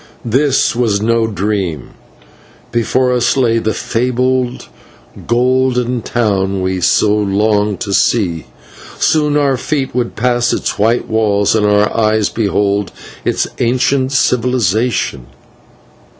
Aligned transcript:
This 0.25 0.75
was 0.75 0.99
no 0.99 1.27
dream: 1.27 1.91
before 2.71 3.13
us 3.13 3.37
lay 3.37 3.59
the 3.59 3.75
fabled 3.75 4.67
golden 5.27 6.01
town 6.01 6.63
we 6.63 6.73
had 6.73 6.83
so 6.85 7.15
longed 7.15 7.79
to 7.81 7.93
see; 7.93 8.47
soon 8.97 9.37
our 9.37 9.57
feet 9.57 9.93
would 9.93 10.15
pass 10.15 10.53
its 10.53 10.79
white 10.79 11.07
walls 11.07 11.53
and 11.53 11.67
our 11.67 11.95
eyes 11.95 12.29
behold 12.29 12.91
its 13.25 13.45
ancient 13.59 14.11
civilisation. 14.11 15.27